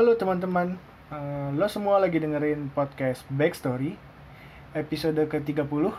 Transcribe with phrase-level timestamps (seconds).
[0.00, 0.80] Halo teman-teman,
[1.12, 4.00] Eh, lo semua lagi dengerin podcast Backstory
[4.72, 5.92] episode ke-30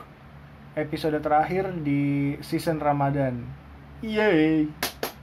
[0.73, 3.45] episode terakhir di season Ramadan.
[4.02, 4.73] Yeay.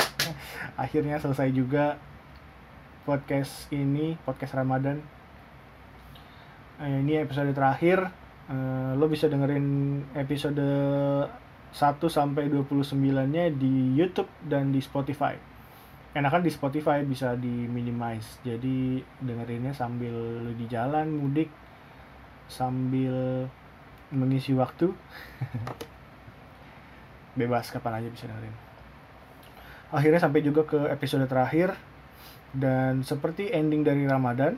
[0.86, 1.98] Akhirnya selesai juga
[3.02, 5.02] podcast ini, podcast Ramadan.
[6.78, 8.06] Eh, ini episode terakhir.
[8.46, 10.62] Eh, lo bisa dengerin episode
[11.74, 15.57] 1 sampai 29-nya di YouTube dan di Spotify
[16.16, 21.52] enakan di Spotify bisa di minimize jadi dengerinnya sambil di jalan mudik
[22.48, 23.44] sambil
[24.08, 24.88] mengisi waktu.
[27.38, 28.56] Bebas kapan aja bisa dengerin.
[29.92, 31.76] Akhirnya sampai juga ke episode terakhir.
[32.48, 34.56] Dan seperti ending dari Ramadan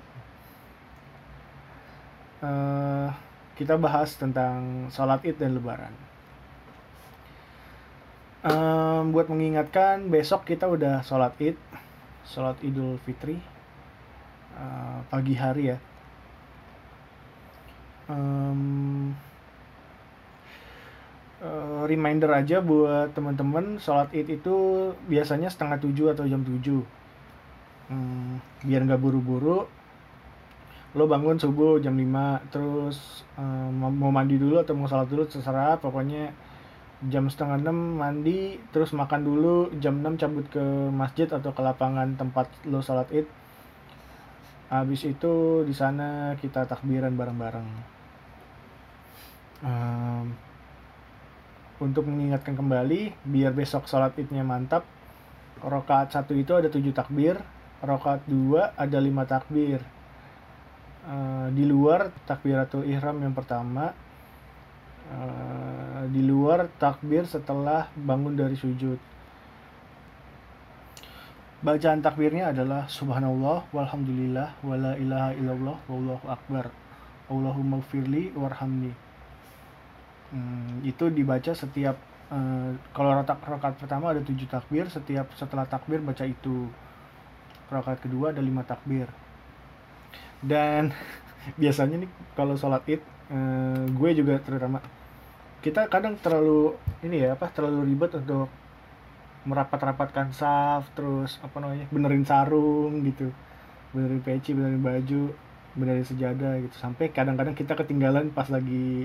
[2.38, 3.08] eh,
[3.58, 6.09] kita bahas tentang sholat id dan lebaran
[8.44, 11.56] um, buat mengingatkan besok kita udah sholat id
[12.24, 13.40] sholat idul fitri
[14.56, 15.78] uh, pagi hari ya.
[18.10, 19.14] Um,
[21.38, 24.56] uh, reminder aja buat teman-teman sholat id itu
[25.06, 26.82] biasanya setengah tujuh atau jam tujuh.
[27.90, 29.66] Um, biar nggak buru-buru
[30.90, 35.78] lo bangun subuh jam 5 terus um, mau mandi dulu atau mau sholat dulu terserah
[35.78, 36.34] pokoknya
[37.08, 40.60] jam setengah enam mandi terus makan dulu jam 6 cabut ke
[40.92, 43.24] masjid atau ke lapangan tempat lo salat id.
[44.68, 47.68] Habis itu di sana kita takbiran bareng-bareng.
[49.60, 50.36] Um,
[51.80, 54.84] untuk mengingatkan kembali biar besok salat idnya mantap
[55.60, 57.36] rokaat satu itu ada tujuh takbir
[57.80, 59.80] rokaat dua ada lima takbir.
[61.00, 63.96] Uh, di luar takbiratul ihram yang pertama
[65.08, 65.69] uh,
[66.10, 68.98] di luar takbir setelah bangun dari sujud.
[71.60, 76.72] Bacaan takbirnya adalah subhanallah walhamdulillah wala ilaha illallah wallahu akbar.
[77.30, 78.90] Allahumma firli warhamni.
[80.34, 81.94] Hmm, itu dibaca setiap
[82.34, 86.66] uh, kalau rotak rokat pertama ada tujuh takbir, setiap setelah takbir baca itu.
[87.70, 89.06] Rokat kedua ada lima takbir.
[90.42, 90.90] Dan
[91.60, 94.80] biasanya nih kalau sholat id, uh, gue juga terutama
[95.60, 96.72] kita kadang terlalu
[97.04, 98.48] ini ya apa terlalu ribet untuk
[99.44, 103.28] merapat-rapatkan saf terus apa namanya benerin sarung gitu.
[103.92, 105.36] Benerin peci benerin baju
[105.76, 106.76] benerin sejadah gitu.
[106.80, 109.04] Sampai kadang-kadang kita ketinggalan pas lagi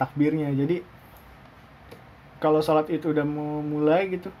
[0.00, 0.48] takbirnya.
[0.56, 0.80] Jadi
[2.40, 4.32] kalau sholat itu udah mau mulai gitu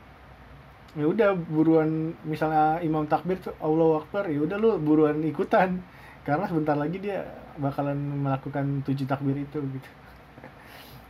[0.94, 5.84] ya udah buruan misalnya imam takbir tuh Allah Akbar ya udah lu buruan ikutan.
[6.24, 7.20] Karena sebentar lagi dia
[7.60, 9.90] bakalan melakukan tujuh takbir itu gitu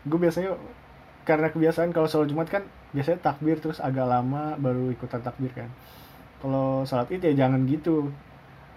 [0.04, 0.52] gue biasanya
[1.24, 5.72] karena kebiasaan kalau sholat jumat kan biasanya takbir terus agak lama baru ikutan takbir kan.
[6.44, 8.12] Kalau sholat itu ya jangan gitu.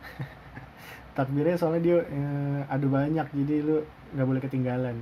[1.18, 3.84] Takbirnya soalnya dia eh, ada banyak jadi lu
[4.16, 4.96] nggak boleh ketinggalan.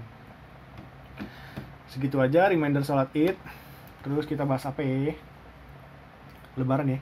[1.94, 3.38] Segitu aja reminder sholat id.
[4.02, 5.14] Terus kita bahas apa ya?
[6.58, 7.00] Lebaran ya?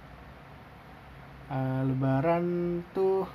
[1.53, 2.45] Uh, lebaran
[2.95, 3.29] tuh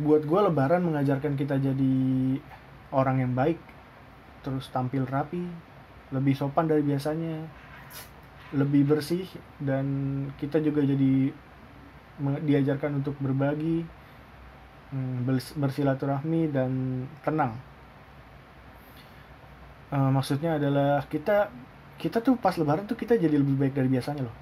[0.00, 1.96] buat gue lebaran mengajarkan kita jadi
[2.94, 3.58] orang yang baik
[4.46, 5.42] terus tampil rapi
[6.14, 7.42] lebih sopan dari biasanya
[8.54, 9.26] lebih bersih
[9.58, 9.86] dan
[10.38, 11.34] kita juga jadi
[12.22, 13.82] diajarkan untuk berbagi
[14.94, 15.26] hmm,
[15.58, 16.70] bersilaturahmi dan
[17.26, 17.58] tenang.
[19.90, 21.50] Uh, maksudnya adalah kita
[21.98, 24.36] kita tuh pas lebaran tuh kita jadi lebih baik dari biasanya loh.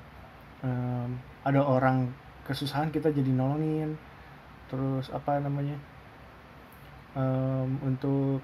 [0.65, 2.12] Um, ada orang
[2.44, 3.97] kesusahan kita jadi nolongin
[4.69, 5.76] terus apa namanya
[7.16, 8.41] um, untuk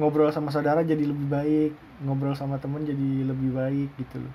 [0.00, 1.72] ngobrol sama saudara jadi lebih baik
[2.04, 4.34] ngobrol sama temen jadi lebih baik gitu loh.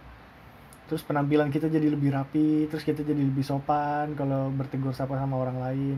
[0.88, 5.36] Terus penampilan kita jadi lebih rapi terus kita jadi lebih sopan kalau bertegur sapa sama
[5.38, 5.98] orang lain.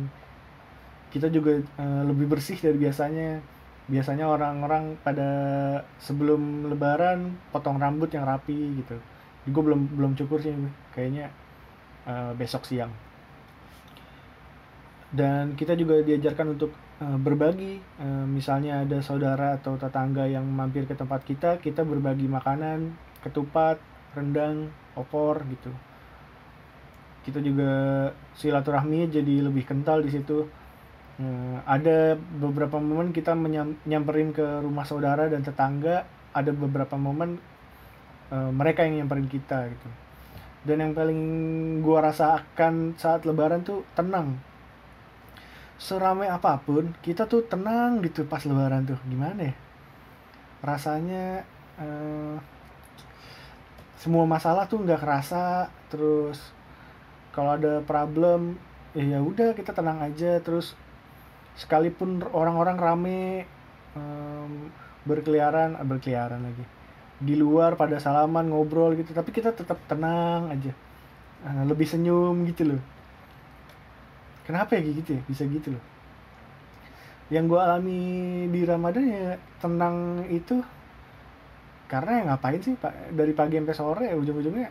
[1.09, 3.59] Kita juga uh, lebih bersih dari biasanya.
[3.89, 5.29] Biasanya orang-orang pada
[5.97, 9.01] sebelum lebaran potong rambut yang rapi gitu.
[9.49, 10.53] Gue belum belum cukur sih
[10.93, 11.33] kayaknya
[12.05, 13.08] uh, besok siang
[15.09, 16.69] dan kita juga diajarkan untuk
[17.01, 17.81] uh, berbagi.
[17.97, 22.93] Uh, misalnya ada saudara atau tetangga yang mampir ke tempat kita kita berbagi makanan
[23.25, 23.81] ketupat
[24.13, 25.73] rendang opor gitu.
[27.25, 27.71] Kita juga
[28.37, 30.45] silaturahmi jadi lebih kental di situ.
[31.19, 36.05] Uh, ada beberapa momen kita menyamperin ke rumah saudara dan tetangga.
[36.29, 37.41] Ada beberapa momen
[38.29, 39.89] uh, mereka yang nyamperin kita gitu.
[40.69, 41.17] Dan yang paling
[41.81, 44.48] gua rasakan saat lebaran tuh tenang
[45.79, 48.99] seramai apa pun kita tuh tenang gitu pas lebaran tuh.
[49.07, 49.55] Gimana ya?
[50.59, 51.47] Rasanya
[51.79, 52.35] uh,
[53.95, 56.39] semua masalah tuh nggak kerasa terus
[57.31, 58.59] kalau ada problem
[58.91, 60.43] ya ya udah kita tenang aja.
[60.43, 60.75] Terus
[61.55, 63.21] sekalipun orang-orang rame
[63.95, 64.71] em,
[65.07, 66.63] berkeliaran eh, berkeliaran lagi
[67.19, 70.71] di luar pada salaman ngobrol gitu tapi kita tetap tenang aja.
[71.39, 72.98] Eh, lebih senyum gitu loh
[74.49, 75.21] kenapa ya gitu ya?
[75.29, 75.83] Bisa gitu loh.
[77.29, 78.01] Yang gue alami
[78.49, 80.65] di Ramadan ya tenang itu
[81.89, 83.13] karena ya ngapain sih pak?
[83.13, 84.69] Dari pagi sampai sore ya ujung-ujungnya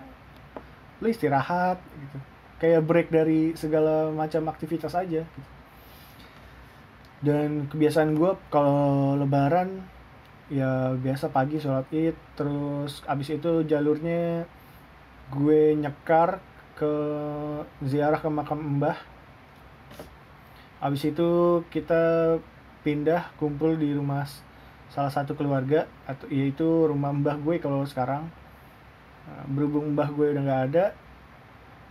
[1.03, 2.19] lu istirahat gitu.
[2.59, 5.51] Kayak break dari segala macam aktivitas aja gitu.
[7.19, 9.83] dan kebiasaan gue kalau lebaran
[10.49, 14.47] ya biasa pagi sholat id terus abis itu jalurnya
[15.35, 16.41] gue nyekar
[16.79, 16.93] ke
[17.85, 18.97] ziarah ke makam mbah
[20.79, 22.37] abis itu kita
[22.87, 24.23] pindah kumpul di rumah
[24.89, 28.31] salah satu keluarga atau yaitu rumah mbah gue kalau sekarang.
[29.29, 30.85] Nah, berhubung mbah gue udah nggak ada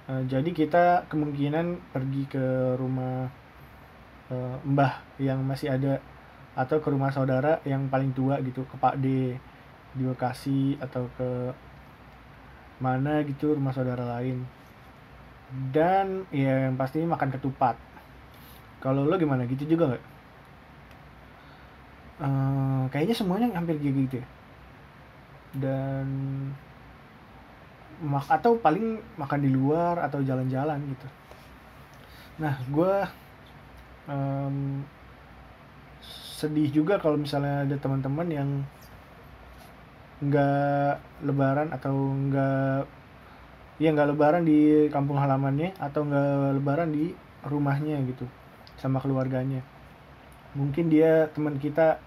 [0.10, 2.46] eh, jadi kita kemungkinan pergi ke
[2.80, 3.30] rumah
[4.34, 6.02] eh, mbah yang masih ada
[6.58, 9.38] atau ke rumah saudara yang paling tua gitu ke Pak D
[9.94, 11.54] di Bekasi atau ke
[12.82, 14.42] mana gitu rumah saudara lain.
[15.72, 17.87] Dan ya yang pasti makan ketupat
[18.84, 19.44] kalau lo gimana?
[19.50, 20.04] Gitu juga nggak?
[22.18, 24.28] Eh, kayaknya semuanya hampir gitu ya.
[25.54, 26.08] Dan
[28.02, 31.08] mak atau paling makan di luar atau jalan-jalan gitu.
[32.42, 32.94] Nah gue
[34.10, 34.86] em,
[36.38, 38.50] sedih juga kalau misalnya ada teman-teman yang
[40.22, 40.94] nggak
[41.26, 42.86] lebaran atau nggak
[43.78, 47.14] ya nggak lebaran di kampung halamannya atau nggak lebaran di
[47.46, 48.26] rumahnya gitu
[48.78, 49.62] sama keluarganya.
[50.54, 51.98] Mungkin dia teman kita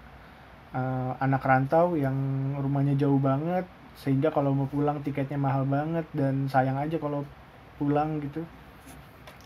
[0.75, 2.15] eh, anak rantau yang
[2.57, 3.67] rumahnya jauh banget
[3.99, 7.27] sehingga kalau mau pulang tiketnya mahal banget dan sayang aja kalau
[7.75, 8.43] pulang gitu.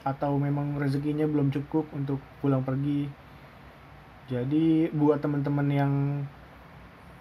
[0.05, 3.09] Atau memang rezekinya belum cukup untuk pulang pergi.
[4.29, 5.93] Jadi buat teman-teman yang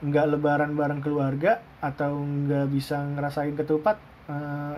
[0.05, 3.97] nggak lebaran bareng keluarga atau nggak bisa ngerasain ketupat
[4.29, 4.77] eh,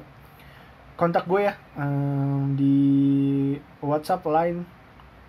[0.95, 2.77] kontak gue ya eh, di
[3.83, 4.63] WhatsApp, Line,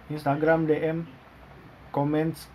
[0.08, 1.04] Instagram, DM,
[1.92, 2.48] comments.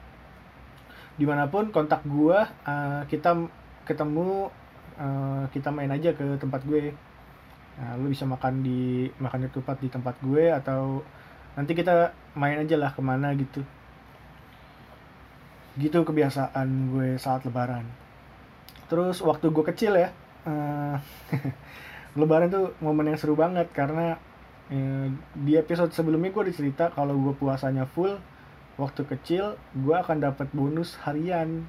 [1.17, 3.37] Di mana pun kontak gue eh, kita
[3.85, 4.49] ketemu
[4.97, 6.93] eh, kita main aja ke tempat gue.
[7.73, 11.01] Nah, lu bisa makan di makan ketupat di tempat gue atau
[11.57, 13.61] nanti kita main aja lah ke mana gitu.
[15.77, 17.85] Gitu kebiasaan gue saat lebaran.
[18.89, 20.09] Terus waktu gue kecil ya
[20.49, 20.97] eh,
[22.19, 24.21] lebaran tuh momen yang seru banget karena
[24.71, 28.15] eh, di episode sebelumnya gue dicerita kalau gue puasanya full
[28.79, 31.67] waktu kecil gue akan dapat bonus harian.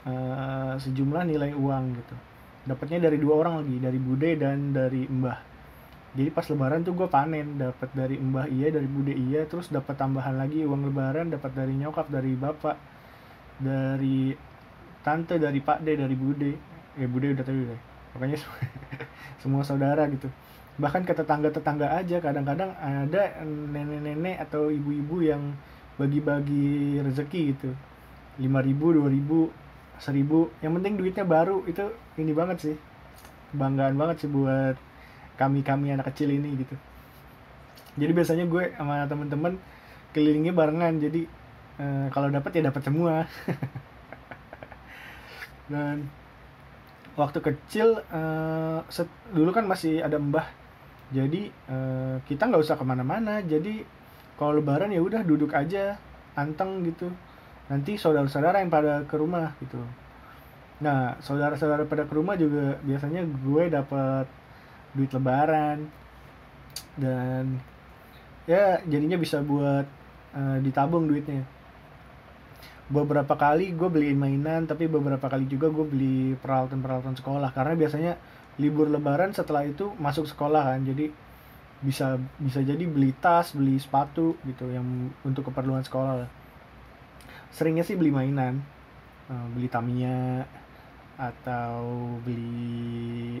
[0.00, 2.16] Eh, sejumlah nilai uang gitu.
[2.64, 5.38] Dapatnya dari dua orang lagi dari bude dan dari mbah.
[6.10, 9.94] Jadi pas lebaran tuh gue panen dapat dari mbah iya dari bude iya terus dapat
[9.94, 12.76] tambahan lagi uang lebaran dapat dari nyokap dari bapak
[13.62, 14.34] dari
[15.06, 16.52] tante dari pak de dari bude.
[16.98, 18.58] Ya bude udah deh pokoknya semua,
[19.42, 20.28] semua saudara gitu
[20.80, 25.52] bahkan ke tetangga tetangga aja kadang-kadang ada nenek-nenek atau ibu-ibu yang
[26.00, 27.70] bagi-bagi rezeki gitu.
[28.40, 29.52] lima ribu dua ribu
[30.00, 30.48] seribu.
[30.64, 31.84] Yang penting duitnya baru itu
[32.16, 32.76] ini banget sih.
[33.52, 34.76] Kebanggaan banget sih buat
[35.36, 36.74] kami kami anak kecil ini gitu.
[38.00, 39.60] Jadi biasanya gue sama temen-temen
[40.16, 41.28] kelilingnya barengan jadi
[41.76, 43.14] eh, kalau dapat ya dapat semua.
[45.72, 46.08] Dan
[47.18, 50.48] waktu kecil eh, set- dulu kan masih ada mbah
[51.10, 53.42] jadi eh, kita nggak usah ke mana-mana.
[53.42, 53.82] Jadi
[54.38, 55.98] kalau lebaran ya udah duduk aja
[56.38, 57.10] anteng gitu.
[57.66, 59.82] Nanti saudara-saudara yang pada ke rumah gitu.
[60.80, 64.26] Nah saudara-saudara pada ke rumah juga biasanya gue dapat
[64.94, 65.90] duit lebaran.
[66.94, 67.58] Dan
[68.46, 69.86] ya jadinya bisa buat
[70.38, 71.42] eh, ditabung duitnya.
[72.90, 77.50] Beberapa kali gue beliin mainan tapi beberapa kali juga gue beli peralatan-peralatan sekolah.
[77.50, 78.14] Karena biasanya
[78.58, 80.82] libur lebaran setelah itu masuk sekolah kan.
[80.82, 81.12] Jadi
[81.80, 84.84] bisa bisa jadi beli tas beli sepatu gitu yang
[85.24, 86.30] untuk keperluan sekolah lah.
[87.50, 88.62] seringnya sih beli mainan.
[89.30, 90.42] Eh, beli Tamiya
[91.20, 91.76] atau
[92.24, 93.38] beli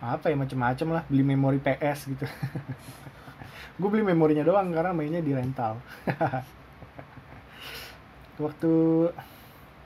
[0.00, 1.02] apa ya macem-macem lah.
[1.08, 2.26] Beli memori PS gitu.
[3.80, 5.76] Gue beli memorinya doang karena mainnya di rental.
[8.44, 8.72] Waktu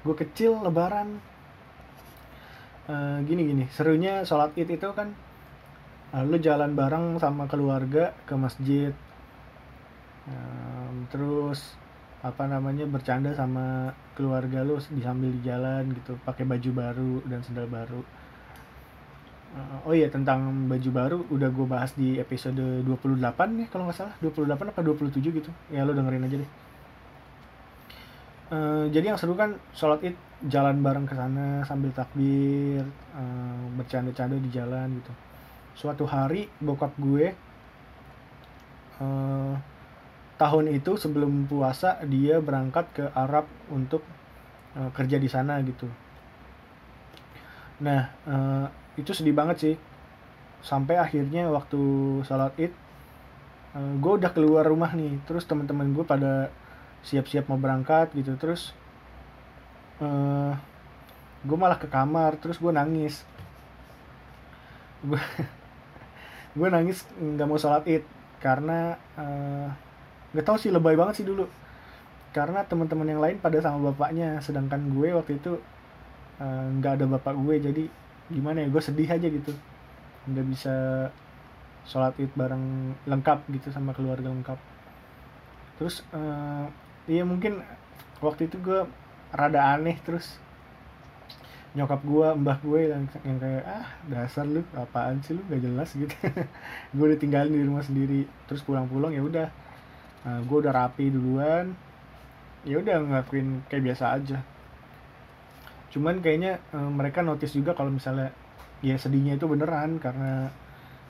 [0.00, 1.20] gue kecil lebaran
[2.90, 3.64] eh, gini gini.
[3.70, 5.14] Serunya sholat id itu kan
[6.14, 8.92] eh, lu jalan bareng sama keluarga ke masjid.
[10.26, 11.78] Em, terus
[12.20, 17.40] apa namanya bercanda sama keluarga lu di sambil di jalan gitu pakai baju baru dan
[17.46, 18.02] sendal baru.
[19.50, 23.18] Uh, oh iya tentang baju baru udah gue bahas di episode 28
[23.58, 24.14] ya kalau nggak salah.
[24.22, 25.50] 28 apa 27 gitu.
[25.74, 26.50] Ya lo dengerin aja deh
[28.50, 30.16] uh, jadi yang seru kan sholat id
[30.50, 35.12] jalan bareng ke sana sambil takbir uh, bercanda-canda di jalan gitu.
[35.74, 37.32] Suatu hari bokap gue
[39.00, 39.54] uh,
[40.40, 44.00] tahun itu sebelum puasa dia berangkat ke Arab untuk
[44.76, 45.84] uh, kerja di sana gitu.
[47.84, 48.66] Nah uh,
[48.96, 49.74] itu sedih banget sih.
[50.60, 51.80] Sampai akhirnya waktu
[52.24, 52.72] sholat id uh,
[53.76, 55.20] eh, gue udah keluar rumah nih.
[55.28, 56.48] Terus teman-teman gue pada
[57.04, 58.36] siap-siap mau berangkat gitu.
[58.36, 58.72] Terus
[60.00, 60.52] uh, eh,
[61.44, 63.24] gue malah ke kamar terus gue nangis.
[66.52, 68.04] Gue nangis nggak mau sholat id
[68.40, 69.68] karena uh,
[70.32, 71.48] nggak tahu sih lebay banget sih dulu.
[72.30, 75.58] Karena teman-teman yang lain pada sama bapaknya sedangkan gue waktu itu
[76.80, 77.56] nggak uh, ada bapak gue.
[77.58, 77.84] Jadi
[78.30, 79.52] gimana ya gue sedih aja gitu.
[80.28, 80.74] Nggak bisa
[81.88, 84.60] sholat id bareng lengkap gitu sama keluarga lengkap.
[85.80, 86.68] Terus uh,
[87.10, 87.58] iya mungkin
[88.22, 88.86] waktu itu gue
[89.34, 90.38] rada aneh terus
[91.70, 95.42] nyokap gue mbah gue yang, yang kayak ah dasar lu apaan sih lu?
[95.46, 96.10] Gak jelas gitu.
[96.98, 99.48] Gue udah tinggalin di rumah sendiri terus pulang-pulang ya udah.
[100.26, 101.78] Uh, gue udah rapi duluan.
[102.66, 104.42] Ya udah ngelakuin kayak biasa aja.
[105.90, 108.30] Cuman kayaknya e, mereka notice juga kalau misalnya
[108.78, 110.52] ya sedihnya itu beneran karena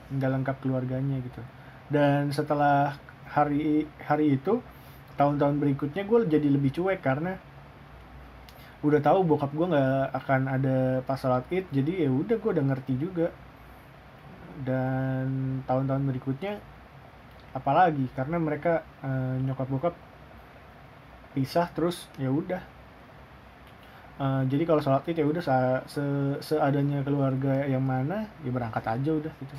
[0.09, 1.43] nggak lengkap keluarganya gitu.
[1.91, 2.95] Dan setelah
[3.29, 4.63] hari hari itu
[5.17, 7.37] tahun-tahun berikutnya gue jadi lebih cuek karena
[8.81, 12.65] udah tahu bokap gue nggak akan ada pas salat id jadi ya udah gue udah
[12.71, 13.29] ngerti juga.
[14.61, 16.61] Dan tahun-tahun berikutnya
[17.55, 18.05] apalagi?
[18.13, 19.09] Karena mereka e,
[19.41, 19.95] nyokap bokap
[21.31, 22.61] pisah terus ya udah.
[24.21, 25.41] Uh, jadi kalau sholat id ya udah
[25.89, 26.05] se
[26.45, 29.55] seadanya keluarga yang mana ya berangkat aja udah gitu.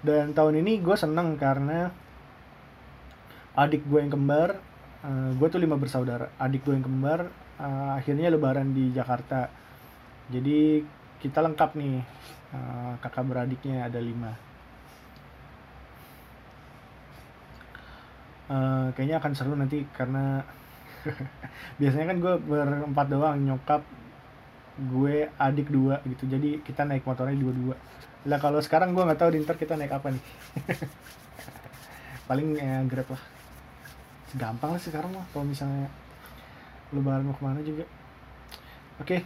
[0.00, 1.92] Dan tahun ini gue seneng karena
[3.58, 4.58] adik gue yang kembar
[5.04, 6.30] uh, gue tuh lima bersaudara.
[6.38, 7.28] Adik gue yang kembar
[7.58, 9.50] uh, akhirnya lebaran di Jakarta.
[10.30, 10.84] Jadi
[11.20, 11.96] kita lengkap nih
[12.54, 14.32] uh, kakak beradiknya ada lima.
[18.50, 20.42] Uh, kayaknya akan seru nanti karena
[21.80, 23.82] biasanya kan gue berempat doang nyokap
[24.90, 26.26] gue adik dua gitu.
[26.26, 27.76] Jadi kita naik motornya dua dua
[28.20, 30.24] lah kalau sekarang gue nggak tahu di ntar kita naik apa nih?
[32.28, 33.39] Paling ya grab lah
[34.38, 35.90] gampang lah sekarang lah kalau misalnya
[36.94, 37.84] lebaran mau ke mana juga.
[39.00, 39.18] Oke.
[39.18, 39.20] Okay.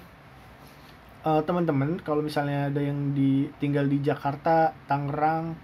[1.25, 5.56] uh, eh, teman-teman kalau misalnya ada yang di tinggal di Jakarta Tangerang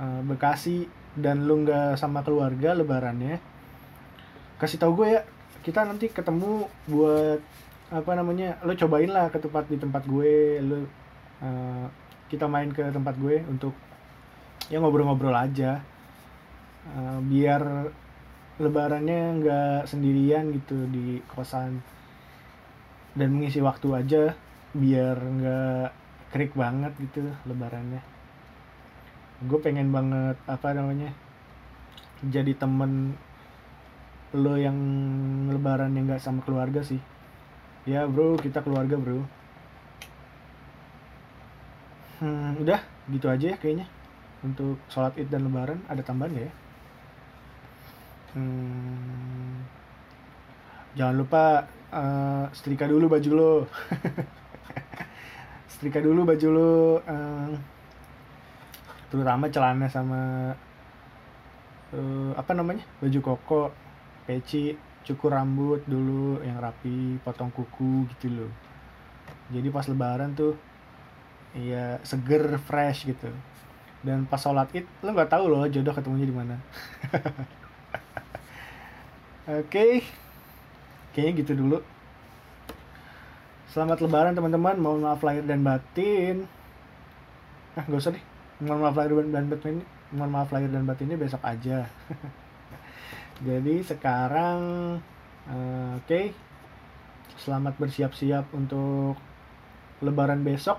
[0.00, 3.36] uh, Bekasi dan lu nggak sama keluarga lebarannya
[4.56, 5.22] kasih tahu gue ya.
[5.62, 7.38] Kita nanti ketemu buat
[7.92, 11.86] apa namanya lo cobain lah ke tempat di tempat gue lo uh,
[12.32, 13.76] kita main ke tempat gue untuk
[14.72, 15.84] ya ngobrol-ngobrol aja.
[16.82, 17.62] Uh, biar
[18.60, 21.80] lebarannya nggak sendirian gitu di kosan.
[23.12, 24.22] Dan mengisi waktu aja
[24.72, 25.88] biar nggak
[26.32, 28.00] krik banget gitu lebarannya.
[29.44, 31.12] Gue pengen banget apa namanya
[32.22, 33.18] jadi temen
[34.32, 34.78] lo yang
[35.52, 37.00] lebaran yang nggak sama keluarga sih.
[37.84, 39.24] Ya bro kita keluarga bro.
[42.22, 42.80] Hmm, udah
[43.10, 43.88] gitu aja ya kayaknya.
[44.42, 46.52] Untuk sholat id dan lebaran ada tambahan gak ya
[48.34, 49.52] hmm,
[50.96, 51.44] jangan lupa
[51.92, 53.54] uh, setrika dulu baju lo.
[55.72, 57.52] Setrika dulu baju lo uh,
[59.12, 60.52] terutama celana sama
[61.92, 62.84] uh, apa namanya?
[63.00, 63.60] Baju koko
[64.24, 64.72] peci
[65.02, 68.52] cukur rambut dulu yang rapi potong kuku gitu loh.
[69.52, 70.56] Jadi pas lebaran tuh
[71.52, 73.28] iya seger fresh gitu.
[74.02, 76.58] Dan pas sholat id lo nggak tahu loh jodoh ketemunya di mana
[79.48, 79.66] oke.
[79.66, 79.92] Okay.
[81.12, 81.78] kayaknya gitu dulu.
[83.74, 84.78] Selamat lebaran teman-teman.
[84.78, 86.46] Mohon maaf lahir dan batin.
[87.74, 88.24] Ah gak usah deh.
[88.62, 89.82] Mohon maaf lahir dan batin
[90.12, 91.88] mohon maaf lahir dan batin ini besok aja.
[93.46, 94.60] Jadi sekarang
[95.48, 96.06] uh, oke.
[96.06, 96.30] Okay.
[97.40, 99.16] selamat bersiap-siap untuk
[100.04, 100.78] lebaran besok.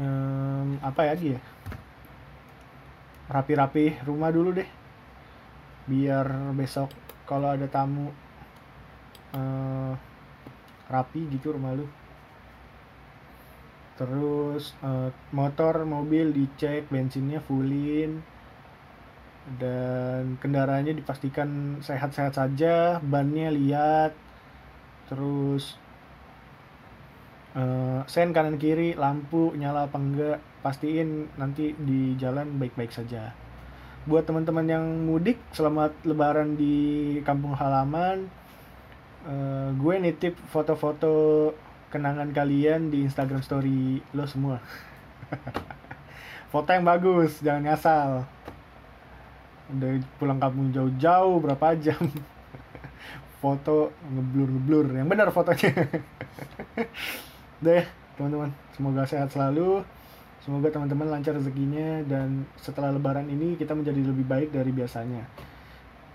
[0.00, 1.38] Um, apa ya dia
[3.30, 4.79] rapi-rapi rumah dulu deh
[5.90, 6.94] biar besok
[7.26, 8.14] kalau ada tamu
[9.34, 9.92] uh,
[10.86, 11.90] rapi gitu rumah lu
[14.00, 18.24] terus uh, motor mobil dicek bensinnya fullin.
[19.60, 24.16] Dan kendaraannya dipastikan sehat-sehat saja bannya lihat.
[25.12, 25.76] Terus
[27.58, 33.34] uh, sen kanan kiri lampu nyala apa enggak pastiin nanti di jalan baik-baik saja
[34.08, 38.32] buat teman-teman yang mudik selamat lebaran di kampung halaman.
[39.28, 41.52] Uh, gue nitip foto-foto
[41.92, 44.56] kenangan kalian di Instagram story lo semua.
[46.52, 48.10] Foto yang bagus jangan ngasal
[49.70, 52.00] udah pulang kampung jauh-jauh berapa jam?
[53.44, 55.70] Foto ngeblur ngeblur yang benar fotonya.
[57.64, 57.84] Deh
[58.16, 59.84] teman-teman semoga sehat selalu
[60.40, 65.24] semoga teman-teman lancar rezekinya dan setelah lebaran ini kita menjadi lebih baik dari biasanya.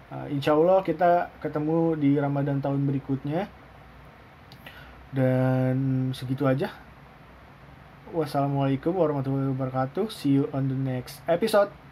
[0.10, 3.50] Uh, insya Allah kita ketemu di Ramadan tahun berikutnya.
[5.16, 6.76] Dan segitu aja.
[8.12, 10.12] Wassalamualaikum warahmatullahi wabarakatuh.
[10.12, 11.85] See you on the next episode